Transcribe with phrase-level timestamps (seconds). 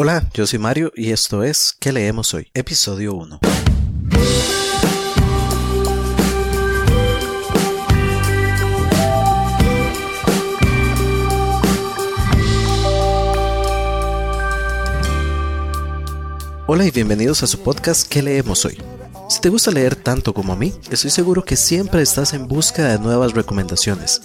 [0.00, 2.52] Hola, yo soy Mario y esto es ¿Qué leemos hoy?
[2.54, 3.40] Episodio 1.
[16.68, 18.80] Hola y bienvenidos a su podcast ¿Qué leemos hoy?
[19.28, 22.84] Si te gusta leer tanto como a mí, estoy seguro que siempre estás en busca
[22.84, 24.22] de nuevas recomendaciones.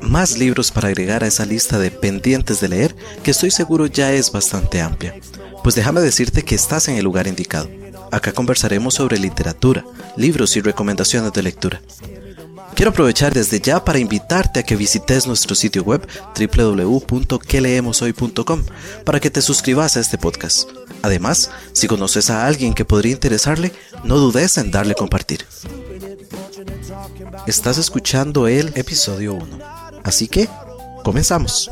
[0.00, 4.12] Más libros para agregar a esa lista de pendientes de leer que estoy seguro ya
[4.12, 5.14] es bastante amplia.
[5.62, 7.68] Pues déjame decirte que estás en el lugar indicado.
[8.12, 9.84] Acá conversaremos sobre literatura,
[10.16, 11.80] libros y recomendaciones de lectura.
[12.74, 16.06] Quiero aprovechar desde ya para invitarte a que visites nuestro sitio web
[16.38, 18.64] www.queleemoshoy.com
[19.04, 20.68] para que te suscribas a este podcast.
[21.02, 23.72] Además, si conoces a alguien que podría interesarle,
[24.04, 25.46] no dudes en darle compartir.
[27.46, 29.75] Estás escuchando el episodio 1.
[30.06, 30.48] Así que,
[31.02, 31.68] comenzamos.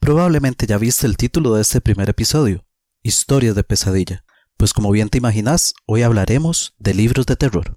[0.00, 2.66] Probablemente ya viste el título de este primer episodio,
[3.04, 4.24] Historias de pesadilla,
[4.56, 7.76] pues como bien te imaginas, hoy hablaremos de libros de terror.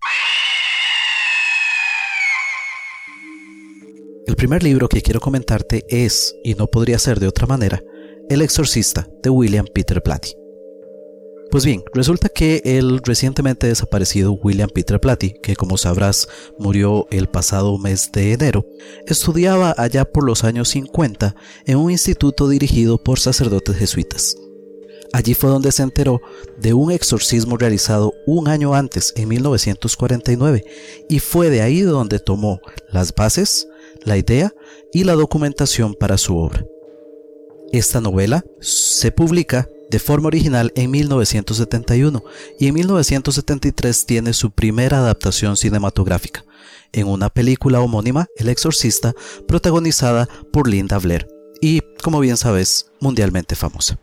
[4.25, 7.79] El primer libro que quiero comentarte es, y no podría ser de otra manera,
[8.27, 10.46] El exorcista de William Peter Blatty.
[11.49, 16.27] Pues bien, resulta que el recientemente desaparecido William Peter Blatty, que como sabrás
[16.59, 18.65] murió el pasado mes de enero,
[19.05, 24.35] estudiaba allá por los años 50 en un instituto dirigido por sacerdotes jesuitas.
[25.13, 26.19] Allí fue donde se enteró
[26.59, 30.65] de un exorcismo realizado un año antes, en 1949,
[31.07, 32.59] y fue de ahí donde tomó
[32.91, 33.69] las bases,
[34.03, 34.53] la idea
[34.91, 36.65] y la documentación para su obra.
[37.73, 42.23] Esta novela se publica de forma original en 1971
[42.59, 46.45] y en 1973 tiene su primera adaptación cinematográfica,
[46.93, 49.13] en una película homónima, El Exorcista,
[49.47, 51.27] protagonizada por Linda Blair
[51.61, 53.99] y, como bien sabes, mundialmente famosa.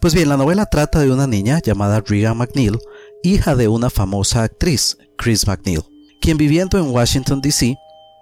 [0.00, 2.78] Pues bien, la novela trata de una niña llamada Regan McNeil,
[3.22, 5.82] hija de una famosa actriz, Chris McNeil,
[6.22, 7.76] quien viviendo en Washington, D.C.,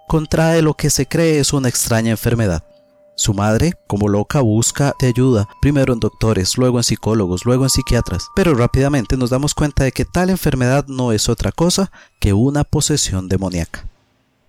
[0.07, 2.63] contrae lo que se cree es una extraña enfermedad
[3.15, 7.69] su madre, como loca, busca de ayuda, primero en doctores, luego en psicólogos, luego en
[7.69, 12.33] psiquiatras, pero rápidamente nos damos cuenta de que tal enfermedad no es otra cosa que
[12.33, 13.87] una posesión demoníaca.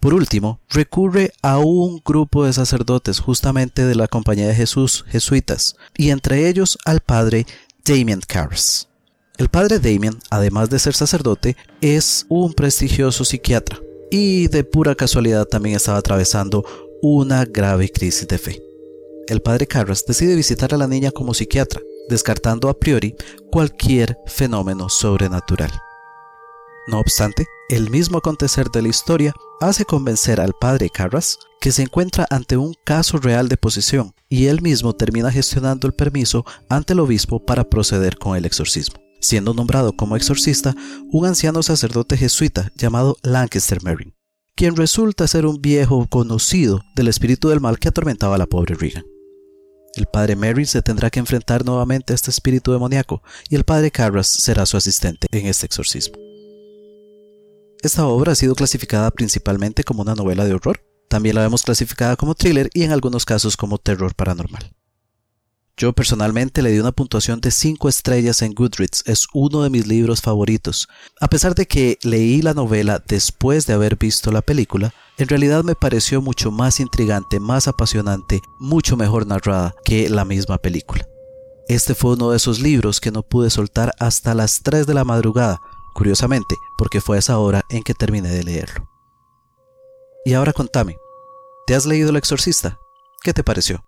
[0.01, 5.77] Por último, recurre a un grupo de sacerdotes justamente de la Compañía de Jesús, jesuitas,
[5.97, 7.47] y entre ellos al padre
[7.85, 8.89] Damien Carras.
[9.37, 15.47] El padre Damien, además de ser sacerdote, es un prestigioso psiquiatra, y de pura casualidad
[15.47, 16.65] también estaba atravesando
[17.03, 18.63] una grave crisis de fe.
[19.29, 23.15] El padre Carras decide visitar a la niña como psiquiatra, descartando a priori
[23.51, 25.73] cualquier fenómeno sobrenatural.
[26.87, 31.83] No obstante, el mismo acontecer de la historia hace convencer al padre Carras que se
[31.83, 36.93] encuentra ante un caso real de posesión y él mismo termina gestionando el permiso ante
[36.93, 40.77] el obispo para proceder con el exorcismo, siendo nombrado como exorcista
[41.11, 44.16] un anciano sacerdote jesuita llamado Lancaster Merrin
[44.57, 48.75] quien resulta ser un viejo conocido del espíritu del mal que atormentaba a la pobre
[48.75, 49.05] Regan.
[49.95, 53.91] El padre Mary se tendrá que enfrentar nuevamente a este espíritu demoníaco y el padre
[53.91, 56.17] Carras será su asistente en este exorcismo.
[57.83, 62.17] Esta obra ha sido clasificada principalmente como una novela de horror, también la vemos clasificada
[62.17, 64.73] como thriller y en algunos casos como terror paranormal.
[65.79, 69.87] Yo personalmente le di una puntuación de 5 estrellas en Goodreads, es uno de mis
[69.87, 70.89] libros favoritos.
[71.21, 75.65] A pesar de que leí la novela después de haber visto la película, en realidad
[75.65, 81.07] me pareció mucho más intrigante, más apasionante, mucho mejor narrada que la misma película.
[81.69, 85.05] Este fue uno de esos libros que no pude soltar hasta las 3 de la
[85.05, 85.61] madrugada,
[85.93, 88.89] curiosamente, porque fue esa hora en que terminé de leerlo.
[90.25, 90.97] Y ahora contame,
[91.67, 92.79] ¿te has leído El Exorcista?
[93.23, 93.85] ¿Qué te pareció?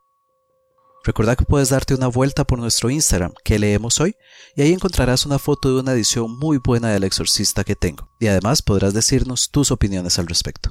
[1.09, 4.15] Recuerda que puedes darte una vuelta por nuestro Instagram, que leemos hoy,
[4.55, 8.27] y ahí encontrarás una foto de una edición muy buena del exorcista que tengo, y
[8.27, 10.69] además podrás decirnos tus opiniones al respecto.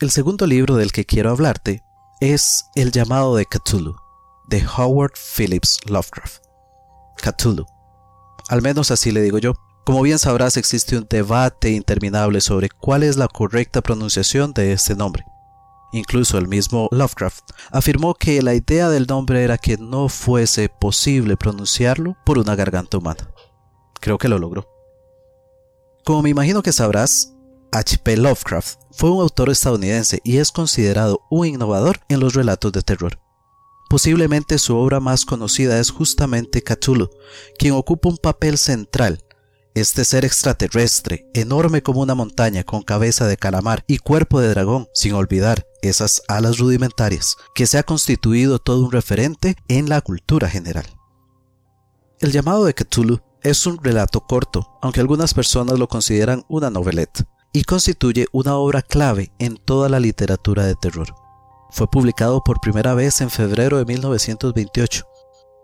[0.00, 1.80] El segundo libro del que quiero hablarte
[2.20, 3.96] es El llamado de Cthulhu,
[4.48, 6.42] de Howard Phillips Lovecraft.
[7.16, 7.64] Cthulhu.
[8.50, 9.54] Al menos así le digo yo.
[9.86, 14.94] Como bien sabrás, existe un debate interminable sobre cuál es la correcta pronunciación de este
[14.94, 15.24] nombre.
[15.92, 21.36] Incluso el mismo Lovecraft afirmó que la idea del nombre era que no fuese posible
[21.36, 23.30] pronunciarlo por una garganta humana.
[24.00, 24.68] Creo que lo logró.
[26.04, 27.32] Como me imagino que sabrás,
[27.72, 28.16] H.P.
[28.16, 33.18] Lovecraft fue un autor estadounidense y es considerado un innovador en los relatos de terror.
[33.88, 37.10] Posiblemente su obra más conocida es justamente Cthulhu,
[37.58, 39.25] quien ocupa un papel central
[39.76, 44.88] Este ser extraterrestre, enorme como una montaña, con cabeza de calamar y cuerpo de dragón,
[44.94, 50.48] sin olvidar esas alas rudimentarias, que se ha constituido todo un referente en la cultura
[50.48, 50.86] general.
[52.20, 57.26] El llamado de Cthulhu es un relato corto, aunque algunas personas lo consideran una novelette,
[57.52, 61.14] y constituye una obra clave en toda la literatura de terror.
[61.70, 65.06] Fue publicado por primera vez en febrero de 1928.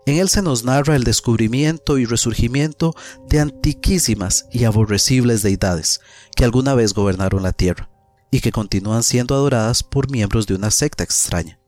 [0.05, 2.93] En él se nos narra el descubrimiento y resurgimiento
[3.29, 6.01] de antiquísimas y aborrecibles deidades
[6.35, 7.89] que alguna vez gobernaron la Tierra
[8.29, 11.59] y que continúan siendo adoradas por miembros de una secta extraña.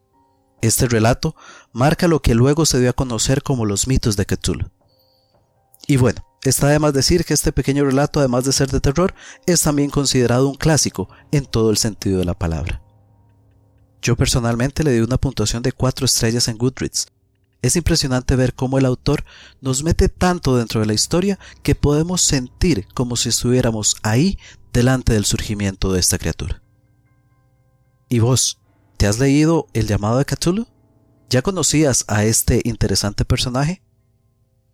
[0.61, 1.35] Este relato
[1.71, 4.69] marca lo que luego se dio a conocer como los mitos de Cthulhu.
[5.88, 9.13] Y bueno, está de más decir que este pequeño relato, además de ser de terror,
[9.45, 12.81] es también considerado un clásico en todo el sentido de la palabra.
[14.01, 17.07] Yo personalmente le di una puntuación de 4 estrellas en Goodreads.
[17.61, 19.25] Es impresionante ver cómo el autor
[19.61, 24.37] nos mete tanto dentro de la historia que podemos sentir como si estuviéramos ahí
[24.71, 26.61] delante del surgimiento de esta criatura.
[28.09, 28.59] ¿Y vos?
[28.97, 30.67] ¿Te has leído El llamado de Cthulhu?
[31.29, 33.81] ¿Ya conocías a este interesante personaje?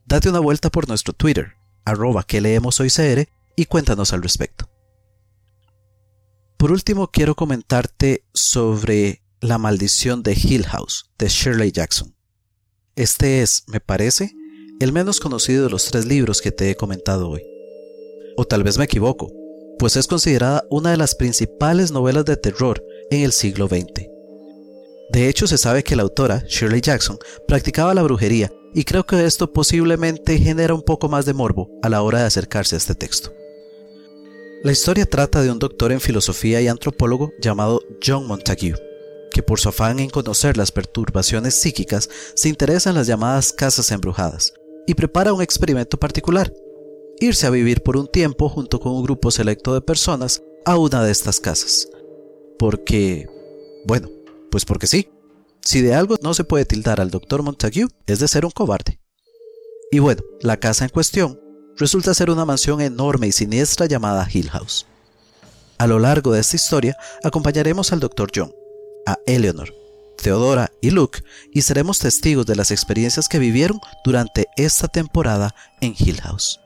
[0.05, 1.53] Date una vuelta por nuestro Twitter,
[1.85, 2.91] arroba que leemos hoy
[3.55, 4.69] y cuéntanos al respecto.
[6.57, 12.15] Por último, quiero comentarte sobre La maldición de Hill House de Shirley Jackson.
[12.97, 14.33] Este es, me parece,
[14.81, 17.41] el menos conocido de los tres libros que te he comentado hoy.
[18.35, 19.31] O tal vez me equivoco,
[19.79, 24.07] pues es considerada una de las principales novelas de terror en el siglo XX.
[25.11, 27.17] De hecho, se sabe que la autora, Shirley Jackson,
[27.47, 31.89] practicaba la brujería y creo que esto posiblemente genera un poco más de morbo a
[31.89, 33.33] la hora de acercarse a este texto.
[34.63, 38.75] La historia trata de un doctor en filosofía y antropólogo llamado John Montague,
[39.31, 43.91] que por su afán en conocer las perturbaciones psíquicas se interesa en las llamadas casas
[43.91, 44.53] embrujadas
[44.85, 46.53] y prepara un experimento particular,
[47.19, 51.03] irse a vivir por un tiempo junto con un grupo selecto de personas a una
[51.03, 51.87] de estas casas.
[52.59, 53.27] Porque,
[53.85, 54.09] bueno,
[54.51, 55.09] pues porque sí.
[55.63, 58.99] Si de algo no se puede tildar al doctor Montague es de ser un cobarde.
[59.91, 61.39] Y bueno, la casa en cuestión
[61.77, 64.87] resulta ser una mansión enorme y siniestra llamada Hill House.
[65.77, 68.31] A lo largo de esta historia acompañaremos al Dr.
[68.35, 68.53] John,
[69.06, 69.74] a Eleanor,
[70.18, 75.95] Theodora y Luke y seremos testigos de las experiencias que vivieron durante esta temporada en
[75.98, 76.59] Hill House.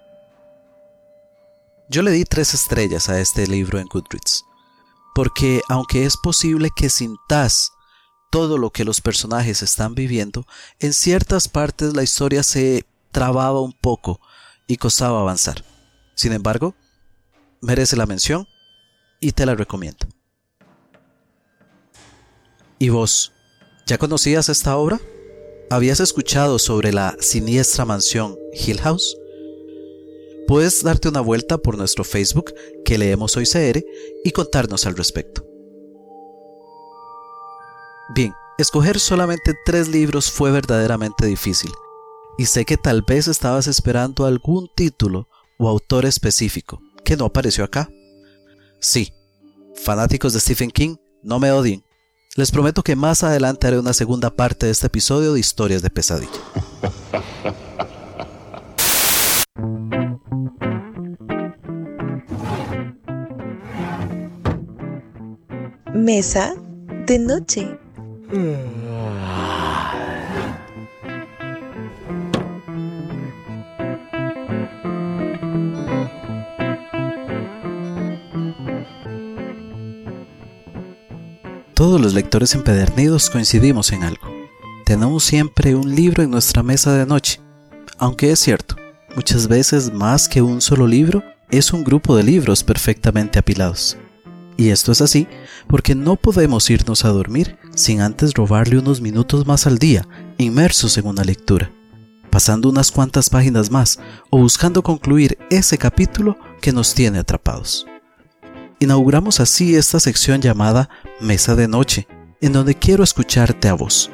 [1.90, 4.44] Yo le di tres estrellas a este libro en Goodreads,
[5.14, 7.72] porque aunque es posible que sintas
[8.32, 10.46] todo lo que los personajes están viviendo,
[10.80, 14.20] en ciertas partes la historia se trababa un poco
[14.68, 15.64] y costaba avanzar.
[16.16, 16.76] Sin embargo,
[17.62, 18.48] merece la mención
[19.20, 20.08] y te la recomiendo.
[22.77, 23.31] ¿Y vos?
[23.88, 25.00] ¿Ya conocías esta obra?
[25.69, 29.18] ¿Habías escuchado sobre la siniestra mansión Hill House?
[30.48, 33.83] Puedes darte una vuelta por nuestro Facebook que leemos hoy CR
[34.24, 35.45] y contarnos al respecto.
[38.13, 41.72] Bien, escoger solamente tres libros fue verdaderamente difícil,
[42.38, 47.63] y sé que tal vez estabas esperando algún título o autor específico que no apareció
[47.63, 47.89] acá.
[48.80, 49.13] Sí,
[49.75, 51.85] fanáticos de Stephen King, no me odien.
[52.38, 55.90] Les prometo que más adelante haré una segunda parte de este episodio de Historias de
[55.90, 56.32] Pesadilla.
[65.94, 66.56] Mesa
[67.08, 67.80] de noche.
[81.86, 84.27] Todos los lectores empedernidos coincidimos en algo.
[84.86, 87.39] Tenemos siempre un libro en nuestra mesa de noche.
[88.00, 88.75] Aunque es cierto,
[89.15, 93.98] muchas veces más que un solo libro, es un grupo de libros perfectamente apilados.
[94.58, 95.27] Y esto es así
[95.68, 100.08] porque no podemos irnos a dormir sin antes robarle unos minutos más al día,
[100.39, 101.72] inmersos en una lectura,
[102.32, 104.00] pasando unas cuantas páginas más
[104.32, 107.86] o buscando concluir ese capítulo que nos tiene atrapados.
[108.79, 110.89] Inauguramos así esta sección llamada
[111.22, 112.08] Mesa de Noche,
[112.41, 114.12] en donde quiero escucharte a vos.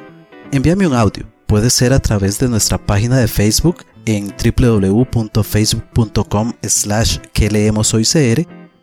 [0.52, 7.18] Envíame un audio, puede ser a través de nuestra página de Facebook en www.facebook.com slash
[7.32, 8.06] que leemos hoy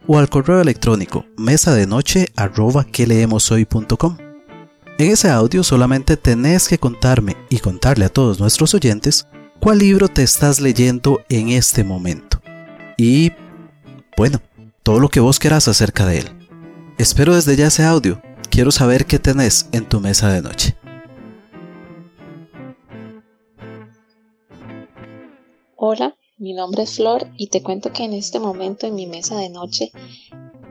[0.06, 3.50] o al correo electrónico mesa de noche arroba que leemos.
[3.52, 9.28] En ese audio solamente tenés que contarme y contarle a todos nuestros oyentes
[9.62, 12.42] cuál libro te estás leyendo en este momento.
[12.98, 13.32] Y,
[14.18, 14.42] bueno,
[14.90, 16.26] todo lo que vos querás acerca de él.
[16.98, 18.20] Espero desde ya ese audio.
[18.50, 20.76] Quiero saber qué tenés en tu mesa de noche.
[25.76, 29.38] Hola, mi nombre es Flor y te cuento que en este momento en mi mesa
[29.38, 29.92] de noche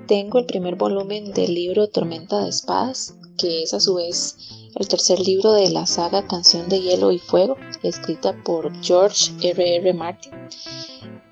[0.09, 4.37] tengo el primer volumen del libro Tormenta de Espadas, que es a su vez
[4.75, 9.77] el tercer libro de la saga Canción de Hielo y Fuego, escrita por George R.
[9.77, 9.95] R.
[9.95, 10.33] Martin.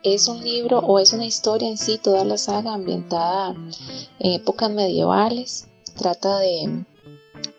[0.09, 3.57] Es un libro o es una historia en sí, toda la saga ambientada
[4.21, 5.67] en épocas medievales.
[5.97, 6.85] Trata de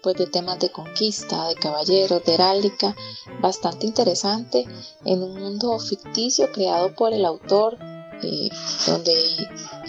[0.01, 2.95] pues de temas de conquista, de caballeros, de heráldica,
[3.41, 4.65] bastante interesante
[5.03, 7.77] en un mundo ficticio creado por el autor,
[8.23, 8.49] eh,
[8.85, 9.13] donde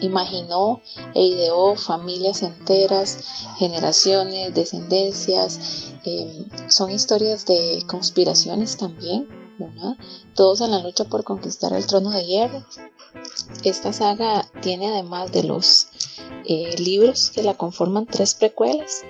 [0.01, 0.81] imaginó
[1.15, 3.21] e ideó familias enteras,
[3.59, 5.93] generaciones, descendencias.
[6.05, 9.29] Eh, son historias de conspiraciones también,
[10.35, 12.65] todos en la lucha por conquistar el trono de hierro.
[13.65, 15.89] Esta saga tiene además de los
[16.45, 19.03] eh, libros que la conforman tres precuelas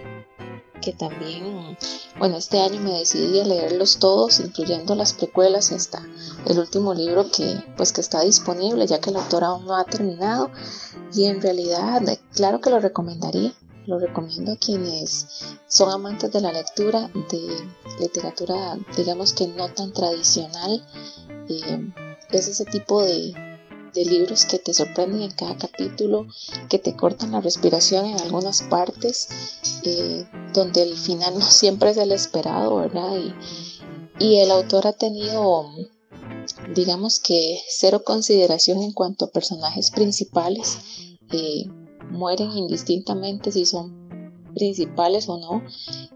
[0.80, 1.76] que también,
[2.18, 6.06] bueno, este año me decidí a leerlos todos, incluyendo las precuelas hasta
[6.46, 9.84] el último libro que, pues, que está disponible, ya que el autor aún no ha
[9.84, 10.50] terminado.
[11.12, 12.02] Y en realidad,
[12.32, 13.52] claro que lo recomendaría.
[13.88, 15.26] Lo recomiendo a quienes
[15.66, 17.56] son amantes de la lectura, de
[17.98, 20.86] literatura, digamos que no tan tradicional.
[21.48, 21.90] Eh,
[22.30, 23.32] es ese tipo de,
[23.94, 26.26] libros que te sorprenden en cada capítulo,
[26.68, 29.28] que te cortan la respiración en algunas partes,
[29.84, 33.16] eh, donde el final no siempre es el esperado, ¿verdad?
[34.20, 35.64] Y, el autor ha tenido,
[36.74, 40.76] digamos que, cero consideración en cuanto a personajes principales.
[41.32, 41.64] Eh,
[42.10, 44.08] mueren indistintamente si son
[44.54, 45.62] principales o no.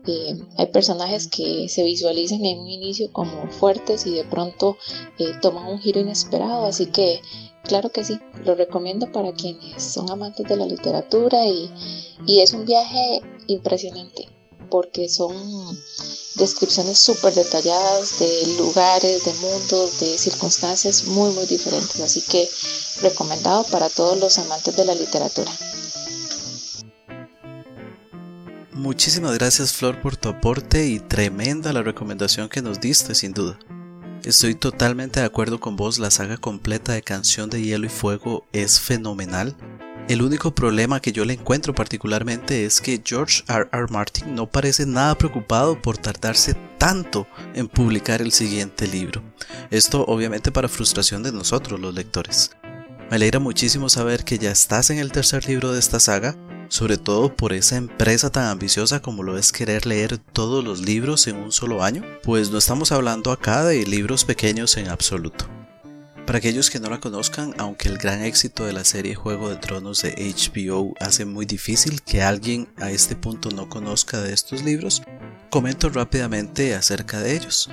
[0.06, 4.76] Eh, hay personajes que se visualizan en un inicio como fuertes y de pronto
[5.40, 7.20] toman un giro inesperado, así que
[7.64, 11.70] Claro que sí, lo recomiendo para quienes son amantes de la literatura y,
[12.26, 14.28] es un viaje impresionante
[14.70, 15.34] porque son
[16.36, 22.00] descripciones súper detalladas de lugares, de mundos, de circunstancias muy muy diferentes.
[22.00, 22.48] Así que
[23.00, 25.52] recomendado para todos los amantes de la literatura.
[28.92, 33.58] Muchísimas gracias Flor por tu aporte y tremenda la recomendación que nos diste sin duda.
[34.22, 38.44] Estoy totalmente de acuerdo con vos, la saga completa de Canción de Hielo y Fuego
[38.52, 39.56] es fenomenal.
[40.10, 43.66] El único problema que yo le encuentro particularmente es que George R.
[43.72, 43.86] R.
[43.88, 49.22] Martin no parece nada preocupado por tardarse tanto en publicar el siguiente libro.
[49.70, 52.50] Esto obviamente para frustración de nosotros los lectores.
[53.08, 56.36] Me alegra muchísimo saber que ya estás en el tercer libro de esta saga
[56.72, 61.26] sobre todo por esa empresa tan ambiciosa como lo es querer leer todos los libros
[61.26, 65.46] en un solo año, pues no estamos hablando acá de libros pequeños en absoluto.
[66.24, 69.56] Para aquellos que no la conozcan, aunque el gran éxito de la serie Juego de
[69.56, 74.62] Tronos de HBO hace muy difícil que alguien a este punto no conozca de estos
[74.62, 75.02] libros,
[75.50, 77.68] comento rápidamente acerca de ellos.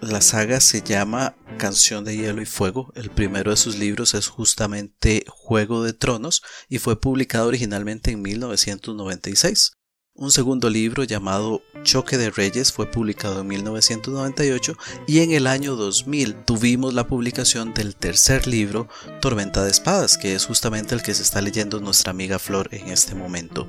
[0.00, 2.92] La saga se llama Canción de Hielo y Fuego.
[2.94, 8.22] El primero de sus libros es justamente Juego de Tronos y fue publicado originalmente en
[8.22, 9.72] 1996.
[10.14, 15.76] Un segundo libro llamado Choque de Reyes fue publicado en 1998 y en el año
[15.76, 18.88] 2000 tuvimos la publicación del tercer libro
[19.20, 22.88] Tormenta de Espadas, que es justamente el que se está leyendo nuestra amiga Flor en
[22.88, 23.68] este momento.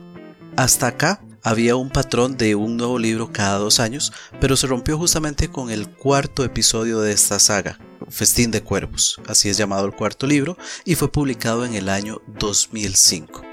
[0.56, 4.98] Hasta acá había un patrón de un nuevo libro cada dos años, pero se rompió
[4.98, 7.80] justamente con el cuarto episodio de esta saga,
[8.10, 12.22] Festín de Cuervos, así es llamado el cuarto libro, y fue publicado en el año
[12.40, 13.44] 2005.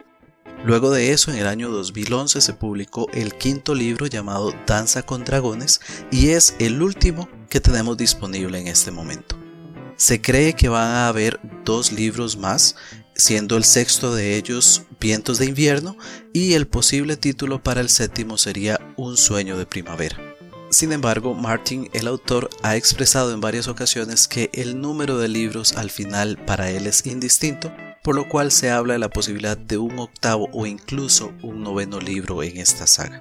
[0.65, 5.23] Luego de eso, en el año 2011 se publicó el quinto libro llamado Danza con
[5.23, 9.37] Dragones y es el último que tenemos disponible en este momento.
[9.97, 12.77] Se cree que van a haber dos libros más
[13.15, 15.99] siendo el sexto de ellos Vientos de invierno
[16.33, 20.17] y el posible título para el séptimo sería Un sueño de primavera.
[20.71, 25.75] Sin embargo, Martin, el autor, ha expresado en varias ocasiones que el número de libros
[25.75, 27.71] al final para él es indistinto,
[28.03, 32.01] por lo cual se habla de la posibilidad de un octavo o incluso un noveno
[32.01, 33.21] libro en esta saga.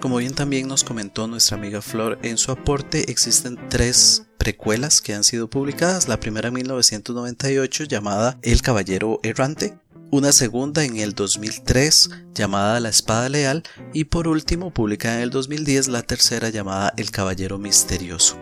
[0.00, 5.12] Como bien también nos comentó nuestra amiga Flor en su aporte, existen tres precuelas que
[5.12, 9.76] han sido publicadas, la primera en 1998 llamada El Caballero Errante,
[10.12, 13.64] una segunda en el 2003 llamada La Espada Leal.
[13.92, 18.36] Y por último publicada en el 2010 la tercera llamada El Caballero Misterioso.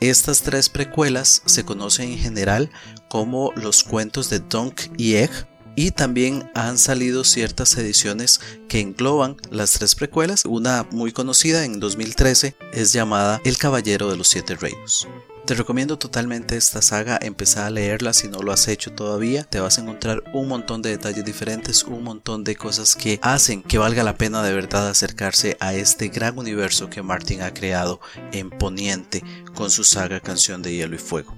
[0.00, 2.70] Estas tres precuelas se conocen en general
[3.08, 5.30] como los cuentos de Dunk y Egg
[5.78, 10.44] y también han salido ciertas ediciones que engloban las tres precuelas.
[10.44, 15.06] Una muy conocida en 2013 es llamada El Caballero de los Siete Reinos.
[15.46, 19.44] Te recomiendo totalmente esta saga, empezar a leerla si no lo has hecho todavía.
[19.44, 23.62] Te vas a encontrar un montón de detalles diferentes, un montón de cosas que hacen
[23.62, 28.00] que valga la pena de verdad acercarse a este gran universo que Martin ha creado
[28.32, 29.22] en Poniente
[29.54, 31.37] con su saga Canción de Hielo y Fuego.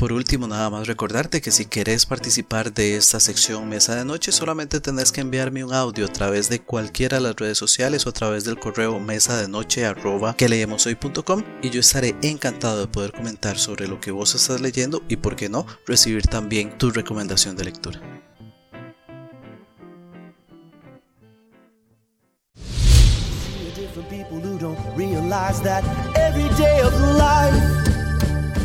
[0.00, 4.32] Por último, nada más recordarte que si querés participar de esta sección Mesa de Noche,
[4.32, 8.08] solamente tenés que enviarme un audio a través de cualquiera de las redes sociales o
[8.08, 9.84] a través del correo mesa de noche
[10.38, 14.62] que leemos hoy.com y yo estaré encantado de poder comentar sobre lo que vos estás
[14.62, 18.00] leyendo y, por qué no, recibir también tu recomendación de lectura.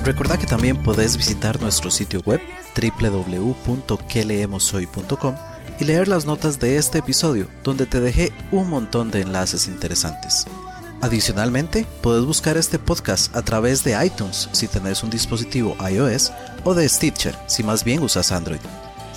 [0.06, 2.40] Recuerda que también puedes visitar nuestro sitio web
[2.80, 5.36] www.queleemoshoy.com
[5.80, 10.46] y leer las notas de este episodio, donde te dejé un montón de enlaces interesantes.
[11.02, 16.32] Adicionalmente, puedes buscar este podcast a través de iTunes si tenés un dispositivo iOS
[16.64, 18.62] o de Stitcher si más bien usas Android.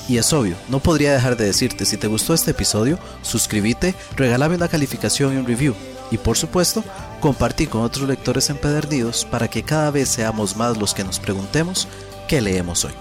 [0.09, 4.57] Y es obvio, no podría dejar de decirte si te gustó este episodio, suscríbete, regálame
[4.57, 5.75] una calificación y un review.
[6.11, 6.83] Y por supuesto,
[7.21, 11.89] compartí con otros lectores empedernidos para que cada vez seamos más los que nos preguntemos
[12.27, 12.93] qué leemos hoy.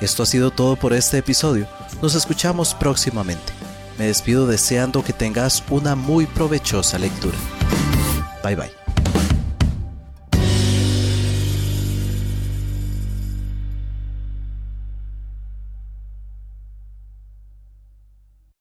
[0.00, 1.66] Esto ha sido todo por este episodio.
[2.00, 3.52] Nos escuchamos próximamente.
[3.98, 7.38] Me despido deseando que tengas una muy provechosa lectura.
[8.42, 8.81] Bye bye.